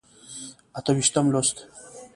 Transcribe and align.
اته 0.77 0.91
ویشتم 0.97 1.25
لوست. 1.33 1.57